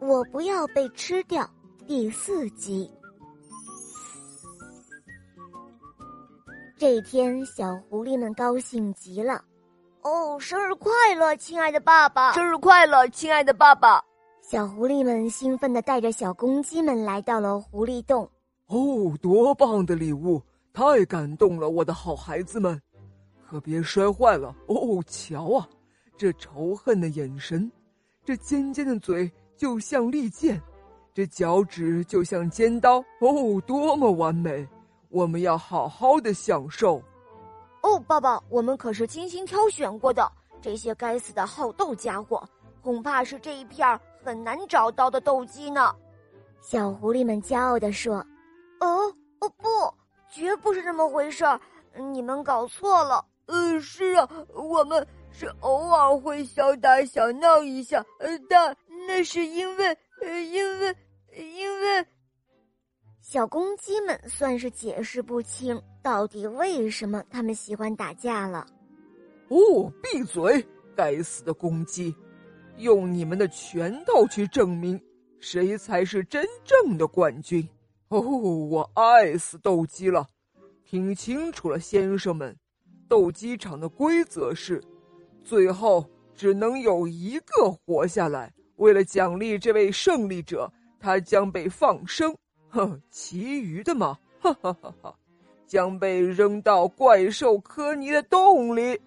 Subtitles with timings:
[0.00, 1.48] 我不要被吃掉。
[1.86, 2.90] 第四集。
[6.78, 9.44] 这一天，小狐狸们高兴极了。
[10.02, 12.32] 哦，生日快乐，亲爱的爸爸！
[12.32, 14.02] 生日快乐，亲爱的爸爸！
[14.40, 18.28] 小狐狸们兴奋的带着小公鸡们来到了狐狸洞。
[18.68, 20.40] 哦，多棒的礼物！
[20.72, 22.80] 太感动了，我的好孩子们，
[23.46, 24.54] 可别摔坏了。
[24.66, 25.68] 哦，瞧啊，
[26.16, 27.70] 这仇恨的眼神，
[28.24, 29.30] 这尖尖的嘴
[29.60, 30.58] 就像利剑，
[31.12, 32.96] 这脚趾就像尖刀。
[33.20, 34.66] 哦，多么完美！
[35.10, 36.96] 我们要好好的享受。
[37.82, 40.26] 哦，爸爸，我们可是精心挑选过的。
[40.62, 42.42] 这些该死的好斗家伙，
[42.82, 45.94] 恐怕是这一片很难找到的斗鸡呢。
[46.62, 48.14] 小狐狸们骄傲地说
[48.80, 49.68] ：“哦，哦不，
[50.30, 51.60] 绝不是这么回事儿，
[52.10, 53.22] 你们搞错了。
[53.44, 58.74] 嗯，是啊，我们是偶尔会小打小闹一下，呃，但
[59.06, 59.86] 那是因为，
[60.22, 60.96] 呃，因为，
[61.36, 62.06] 因为……
[63.20, 68.66] 小公鸡们算是解释不清。”到底为什么他们喜欢打架了？
[69.48, 70.66] 哦，闭嘴！
[70.96, 72.14] 该死的公鸡，
[72.78, 74.98] 用你们的拳头去证明
[75.40, 77.68] 谁才是真正的冠军！
[78.08, 80.26] 哦，我爱死斗鸡了！
[80.86, 82.56] 听清楚了，先生们，
[83.06, 84.82] 斗鸡场的规则是，
[85.44, 88.50] 最后只能有一个活下来。
[88.80, 92.34] 为了奖励这位胜利者，他将被放生。
[92.70, 95.14] 哼，其余的嘛，哈哈哈哈！
[95.66, 98.98] 将被扔到怪兽科尼的洞里。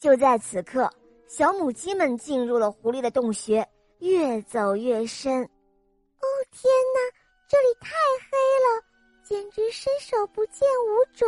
[0.00, 0.90] 就在此刻，
[1.28, 3.66] 小母鸡们进入了狐狸的洞穴，
[4.00, 5.42] 越走越深。
[5.42, 7.00] 哦天哪，
[7.46, 7.90] 这里太
[8.30, 8.82] 黑了，
[9.22, 11.26] 简直伸手不见五爪。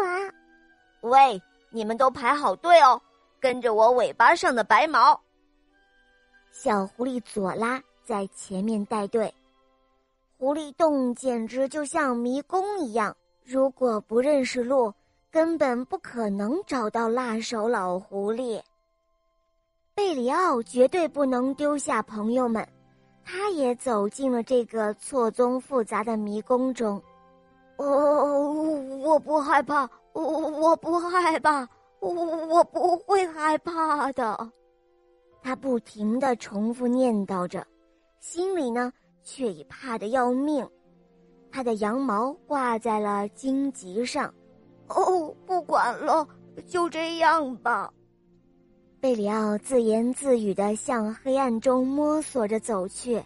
[1.02, 3.00] 喂，你们都排好队哦，
[3.38, 5.20] 跟着我尾巴上的白毛。
[6.50, 9.32] 小狐狸佐拉在前面带队。
[10.36, 13.16] 狐狸洞简直就像迷宫一样。
[13.44, 14.92] 如果不认识路，
[15.30, 18.60] 根本不可能找到辣手老狐狸。
[19.94, 22.66] 贝里奥绝对不能丢下朋友们，
[23.24, 27.02] 他也走进了这个错综复杂的迷宫中。
[27.78, 28.72] 哦，
[29.02, 31.68] 我不害怕，我我不害怕，
[32.00, 32.10] 我
[32.46, 34.50] 我不会害怕的。
[35.48, 37.66] 他不停的重复念叨着，
[38.20, 38.92] 心里呢
[39.24, 40.68] 却已怕得要命。
[41.50, 44.30] 他的羊毛挂在了荆棘上，
[44.88, 46.28] 哦，不管了，
[46.66, 47.90] 就这样吧。
[49.00, 53.18] 贝里奥自言自语的向黑暗中摸索着走去。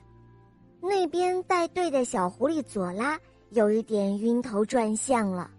[0.81, 3.19] 那边带队的小狐狸佐拉
[3.51, 5.51] 有一点晕头转向了。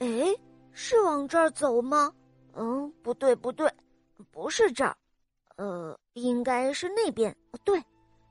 [0.00, 0.34] 哎，
[0.72, 2.12] 是往这儿走吗？
[2.54, 3.72] 嗯，不对，不对，
[4.32, 4.96] 不是这儿。
[5.56, 7.34] 呃，应该是那边。
[7.64, 7.82] 对，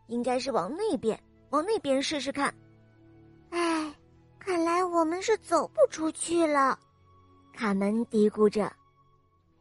[0.08, 1.20] 应该是往那边，
[1.50, 2.54] 往那边试试看。
[3.50, 3.94] 哎，
[4.40, 6.78] 看来我们是走不出去了。
[7.54, 8.72] 卡门嘀咕着：“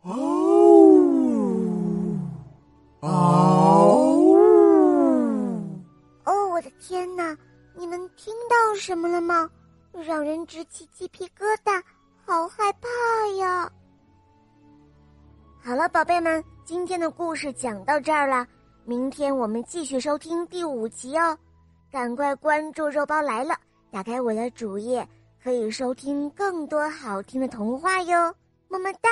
[0.02, 0.12] 哦，
[3.00, 3.08] 哦，
[6.24, 7.36] 哦，我的天哪！
[7.76, 9.50] 你们听到什么了吗？
[9.92, 11.82] 让人直起鸡皮疙瘩，
[12.26, 12.88] 好害怕
[13.36, 13.72] 呀！”
[15.66, 18.46] 好了，宝贝们，今天的故事讲到这儿了。
[18.84, 21.38] 明天我们继续收听第五集哦，
[21.90, 23.54] 赶快关注“肉包来了”。
[23.90, 25.08] 打开我的主页，
[25.42, 28.34] 可以收听更多好听的童话哟，
[28.68, 29.08] 么么哒。